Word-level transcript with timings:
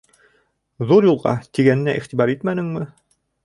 «Ҙур 0.93 1.07
юлға» 1.09 1.35
тигәненә 1.59 1.95
иғтибар 2.03 2.35
итмәнеңме? 2.39 2.87